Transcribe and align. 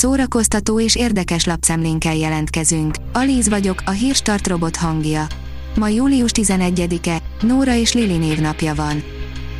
szórakoztató 0.00 0.80
és 0.80 0.96
érdekes 0.96 1.44
lapszemlénkkel 1.44 2.14
jelentkezünk. 2.14 2.94
Alíz 3.12 3.48
vagyok, 3.48 3.82
a 3.84 3.90
hírstart 3.90 4.46
robot 4.46 4.76
hangja. 4.76 5.26
Ma 5.76 5.88
július 5.88 6.30
11-e, 6.34 7.22
Nóra 7.40 7.74
és 7.74 7.92
Lili 7.92 8.16
névnapja 8.16 8.74
van. 8.74 9.02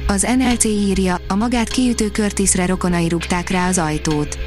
Az 0.06 0.26
NLC 0.38 0.64
írja, 0.64 1.20
a 1.28 1.34
magát 1.34 1.68
kiütő 1.68 2.06
Curtisre 2.08 2.66
rokonai 2.66 3.08
rúgták 3.08 3.48
rá 3.48 3.68
az 3.68 3.78
ajtót. 3.78 4.38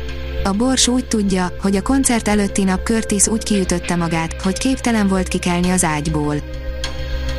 A 0.43 0.51
Bors 0.51 0.87
úgy 0.87 1.05
tudja, 1.05 1.53
hogy 1.61 1.75
a 1.75 1.81
koncert 1.81 2.27
előtti 2.27 2.63
nap 2.63 2.83
Curtis 2.83 3.27
úgy 3.27 3.43
kiütötte 3.43 3.95
magát, 3.95 4.41
hogy 4.41 4.57
képtelen 4.57 5.07
volt 5.07 5.27
kikelni 5.27 5.69
az 5.69 5.83
ágyból. 5.83 6.35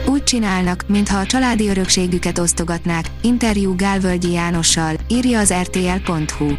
Úgy 0.06 0.24
csinálnak, 0.24 0.84
mintha 0.86 1.18
a 1.18 1.26
családi 1.26 1.68
örökségüket 1.68 2.38
osztogatnák, 2.38 3.06
interjú 3.20 3.76
Gálvölgyi 3.76 4.32
Jánossal, 4.32 4.94
írja 5.08 5.38
az 5.38 5.52
rtl.hu. 5.52 6.54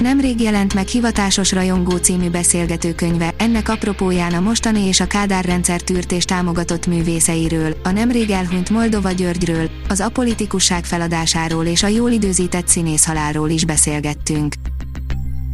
Nemrég 0.00 0.40
jelent 0.40 0.74
meg 0.74 0.86
Hivatásos 0.86 1.52
Rajongó 1.52 1.96
című 1.96 2.30
beszélgetőkönyve, 2.30 3.34
ennek 3.36 3.68
apropóján 3.68 4.34
a 4.34 4.40
mostani 4.40 4.86
és 4.86 5.00
a 5.00 5.06
Kádár 5.06 5.44
rendszer 5.44 5.80
tűrt 5.80 6.12
és 6.12 6.24
támogatott 6.24 6.86
művészeiről, 6.86 7.76
a 7.82 7.90
nemrég 7.90 8.30
elhunyt 8.30 8.70
Moldova 8.70 9.10
Györgyről, 9.10 9.70
az 9.88 10.00
apolitikusság 10.00 10.84
feladásáról 10.84 11.64
és 11.64 11.82
a 11.82 11.86
jól 11.86 12.10
időzített 12.10 12.68
színészhalálról 12.68 13.48
is 13.48 13.64
beszélgettünk. 13.64 14.54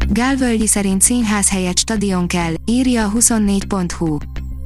Gálvölgyi 0.08 0.66
szerint 0.66 1.02
színház 1.02 1.50
helyett 1.50 1.78
stadion 1.78 2.26
kell, 2.26 2.54
írja 2.64 3.04
a 3.04 3.12
24.hu. 3.12 4.16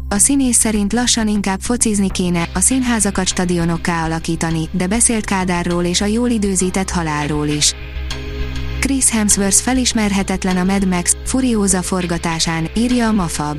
A 0.09 0.19
színész 0.19 0.59
szerint 0.59 0.93
lassan 0.93 1.29
inkább 1.29 1.61
focizni 1.61 2.11
kéne, 2.11 2.49
a 2.55 2.61
színházakat 2.61 3.27
stadionokká 3.27 4.05
alakítani, 4.05 4.69
de 4.71 4.87
beszélt 4.87 5.25
Kádárról 5.25 5.85
és 5.85 6.01
a 6.01 6.07
jól 6.07 6.29
időzített 6.29 6.91
halálról 6.91 7.47
is. 7.47 7.75
Chris 8.81 9.11
Hemsworth 9.11 9.57
felismerhetetlen 9.57 10.57
a 10.57 10.65
Mad 10.65 10.87
Max 10.87 11.17
Furióza 11.25 11.83
forgatásán, 11.83 12.71
írja 12.77 13.09
a 13.09 13.13
Mafab. 13.13 13.59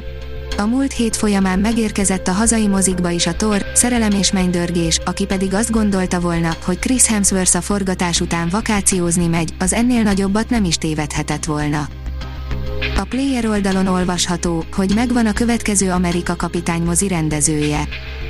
A 0.58 0.66
múlt 0.66 0.92
hét 0.92 1.16
folyamán 1.16 1.60
megérkezett 1.60 2.28
a 2.28 2.32
hazai 2.32 2.68
mozikba 2.68 3.10
is 3.10 3.28
a 3.28 3.36
Thor, 3.36 3.66
szerelem 3.74 4.12
és 4.12 4.32
mennydörgés, 4.32 5.00
aki 5.06 5.26
pedig 5.26 5.54
azt 5.54 5.72
gondolta 5.72 6.20
volna, 6.20 6.56
hogy 6.66 6.80
Chris 6.80 7.08
Hemsworth 7.08 7.56
a 7.56 7.62
forgatás 7.62 8.22
után 8.22 8.50
vakációzni 8.50 9.28
megy, 9.28 9.54
az 9.60 9.74
ennél 9.74 10.02
nagyobbat 10.02 10.50
nem 10.50 10.64
is 10.64 10.76
tévedhetett 10.76 11.46
volna. 11.46 11.88
A 12.98 13.04
Player 13.04 13.46
oldalon 13.46 13.88
olvasható, 13.88 14.64
hogy 14.72 14.92
megvan 14.96 15.26
a 15.26 15.34
következő 15.34 15.92
Amerika 15.92 16.36
kapitány 16.36 16.82
mozi 16.82 17.08
rendezője. 17.08 17.88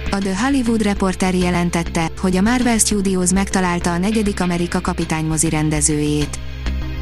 A 0.10 0.18
The 0.18 0.44
Hollywood 0.44 0.82
Reporter 0.82 1.34
jelentette, 1.34 2.12
hogy 2.18 2.38
a 2.38 2.42
Marvel 2.42 2.78
Studios 2.78 3.32
megtalálta 3.32 3.92
a 3.92 3.98
negyedik 3.98 4.42
Amerika 4.42 4.82
kapitány 4.82 5.26
mozi 5.26 5.50
rendezőjét. 5.50 6.40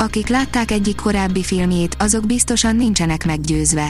Akik 0.01 0.27
látták 0.27 0.71
egyik 0.71 0.95
korábbi 0.95 1.43
filmjét, 1.43 1.95
azok 1.99 2.25
biztosan 2.25 2.75
nincsenek 2.75 3.25
meggyőzve. 3.25 3.89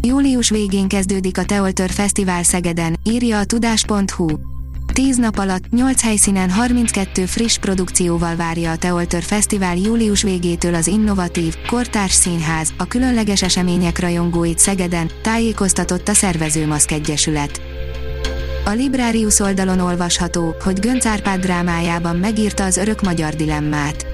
Július 0.00 0.50
végén 0.50 0.88
kezdődik 0.88 1.38
a 1.38 1.44
Teoltör 1.44 1.90
Fesztivál 1.90 2.42
Szegeden, 2.42 2.96
írja 3.02 3.38
a 3.38 3.44
tudás.hu. 3.44 4.26
Tíz 4.92 5.16
nap 5.16 5.38
alatt, 5.38 5.70
8 5.70 6.02
helyszínen 6.02 6.50
32 6.50 7.26
friss 7.26 7.58
produkcióval 7.58 8.36
várja 8.36 8.70
a 8.70 8.76
Teoltör 8.76 9.22
Fesztivál 9.22 9.76
július 9.76 10.22
végétől 10.22 10.74
az 10.74 10.86
innovatív, 10.86 11.56
kortárs 11.66 12.12
színház, 12.12 12.72
a 12.76 12.84
különleges 12.84 13.42
események 13.42 13.98
rajongóit 13.98 14.58
Szegeden, 14.58 15.10
tájékoztatott 15.22 16.08
a 16.08 16.14
Szervezőmaszk 16.14 16.90
Egyesület. 16.90 17.60
A 18.64 18.70
Librarius 18.70 19.40
oldalon 19.40 19.80
olvasható, 19.80 20.54
hogy 20.64 20.80
Gönc 20.80 21.06
Árpád 21.06 21.40
drámájában 21.40 22.16
megírta 22.16 22.64
az 22.64 22.76
örök 22.76 23.02
magyar 23.02 23.34
dilemmát. 23.34 24.13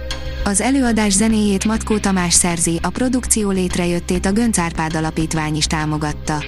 Az 0.51 0.61
előadás 0.61 1.13
zenéjét 1.13 1.65
Matkó 1.65 1.99
Tamás 1.99 2.35
szerzi, 2.35 2.79
a 2.83 2.89
produkció 2.89 3.51
létrejöttét 3.51 4.27
a 4.27 4.33
Gönc 4.33 4.59
Árpád 4.59 4.97
Alapítvány 4.97 5.57
is 5.57 5.67
támogatta. 5.67 6.45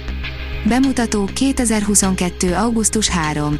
Bemutató 0.67 1.29
2022. 1.33 2.53
augusztus 2.53 3.09
3. 3.09 3.59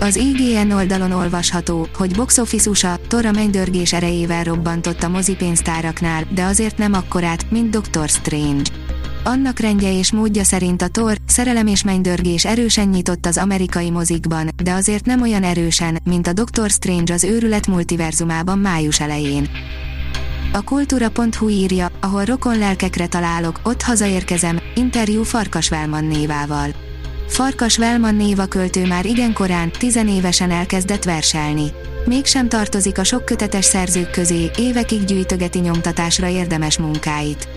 Az 0.00 0.16
IGN 0.16 0.70
oldalon 0.70 1.12
olvasható, 1.12 1.88
hogy 1.94 2.14
box 2.14 2.38
office 2.38 2.98
Tora 3.08 3.32
mennydörgés 3.32 3.92
erejével 3.92 4.44
robbantott 4.44 5.02
a 5.02 5.08
mozipénztáraknál, 5.08 6.24
de 6.34 6.44
azért 6.44 6.78
nem 6.78 6.92
akkorát, 6.92 7.50
mint 7.50 7.70
Doctor 7.70 8.08
Strange. 8.08 8.70
Annak 9.26 9.58
rendje 9.58 9.98
és 9.98 10.12
módja 10.12 10.44
szerint 10.44 10.82
a 10.82 10.88
Thor, 10.88 11.16
szerelem 11.26 11.66
és 11.66 11.84
mennydörgés 11.84 12.44
erősen 12.44 12.88
nyitott 12.88 13.26
az 13.26 13.36
amerikai 13.36 13.90
mozikban, 13.90 14.48
de 14.62 14.72
azért 14.72 15.06
nem 15.06 15.22
olyan 15.22 15.42
erősen, 15.42 16.00
mint 16.04 16.26
a 16.26 16.32
Doctor 16.32 16.70
Strange 16.70 17.12
az 17.12 17.24
őrület 17.24 17.66
multiverzumában 17.66 18.58
május 18.58 19.00
elején. 19.00 19.48
A 20.52 20.62
kultúra.hu 20.62 21.48
írja, 21.48 21.90
ahol 22.00 22.24
rokon 22.24 22.58
lelkekre 22.58 23.06
találok, 23.06 23.60
ott 23.62 23.82
hazaérkezem, 23.82 24.60
interjú 24.74 25.22
Farkas 25.22 25.68
Velman 25.68 26.04
névával. 26.04 26.68
Farkas 27.28 27.76
Velman 27.76 28.14
néva 28.14 28.46
költő 28.46 28.86
már 28.86 29.06
igen 29.06 29.32
korán, 29.32 29.70
tizenévesen 29.78 30.50
elkezdett 30.50 31.04
verselni. 31.04 31.72
Mégsem 32.06 32.48
tartozik 32.48 32.98
a 32.98 33.04
sok 33.04 33.24
kötetes 33.24 33.64
szerzők 33.64 34.10
közé, 34.10 34.50
évekig 34.56 35.04
gyűjtögeti 35.04 35.58
nyomtatásra 35.58 36.28
érdemes 36.28 36.78
munkáit 36.78 37.53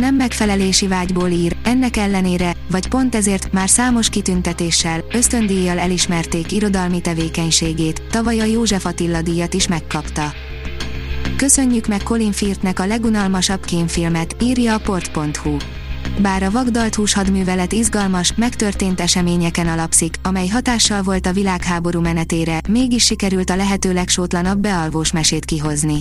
nem 0.00 0.14
megfelelési 0.14 0.86
vágyból 0.86 1.28
ír, 1.28 1.56
ennek 1.62 1.96
ellenére, 1.96 2.56
vagy 2.70 2.88
pont 2.88 3.14
ezért 3.14 3.52
már 3.52 3.68
számos 3.68 4.08
kitüntetéssel, 4.08 5.04
ösztöndíjjal 5.12 5.78
elismerték 5.78 6.52
irodalmi 6.52 7.00
tevékenységét, 7.00 8.02
tavaly 8.10 8.40
a 8.40 8.44
József 8.44 8.86
Attila 8.86 9.22
díjat 9.22 9.54
is 9.54 9.68
megkapta. 9.68 10.32
Köszönjük 11.36 11.86
meg 11.86 12.02
Colin 12.02 12.32
Firthnek 12.32 12.78
a 12.78 12.86
legunalmasabb 12.86 13.64
kémfilmet, 13.64 14.36
írja 14.42 14.74
a 14.74 14.78
port.hu. 14.78 15.56
Bár 16.22 16.42
a 16.42 16.50
vagdalt 16.50 16.94
húshadművelet 16.94 17.72
izgalmas, 17.72 18.34
megtörtént 18.34 19.00
eseményeken 19.00 19.68
alapszik, 19.68 20.14
amely 20.22 20.48
hatással 20.48 21.02
volt 21.02 21.26
a 21.26 21.32
világháború 21.32 22.00
menetére, 22.00 22.60
mégis 22.68 23.04
sikerült 23.04 23.50
a 23.50 23.56
lehető 23.56 23.92
legsótlanabb 23.92 24.58
bealvós 24.58 25.12
mesét 25.12 25.44
kihozni. 25.44 26.00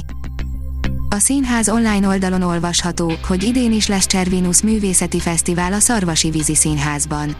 A 1.11 1.19
színház 1.19 1.69
online 1.69 2.07
oldalon 2.07 2.41
olvasható, 2.41 3.13
hogy 3.27 3.43
idén 3.43 3.71
is 3.71 3.87
lesz 3.87 4.05
Cservinus 4.05 4.61
Művészeti 4.61 5.19
Fesztivál 5.19 5.73
a 5.73 5.79
Szarvasi 5.79 6.29
Vízi 6.29 6.55
Színházban. 6.55 7.35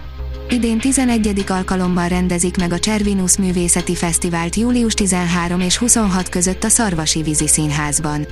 Idén 0.50 0.80
11. 0.80 1.44
alkalommal 1.48 2.08
rendezik 2.08 2.58
meg 2.58 2.74
a 2.74 2.80
Cservinus 2.80 3.38
Művészeti 3.38 3.96
Fesztivált 3.96 4.56
július 4.56 4.94
13 4.94 5.60
és 5.60 5.78
26 5.78 6.30
között 6.30 6.64
a 6.64 6.70
Szarvasi 6.70 7.22
Vízi 7.22 7.48
Színházban. 7.48 8.28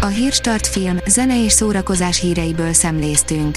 A 0.00 0.06
Hírstart 0.06 0.66
film, 0.66 0.98
zene 1.06 1.44
és 1.44 1.52
szórakozás 1.52 2.20
híreiből 2.20 2.72
szemléztünk. 2.72 3.56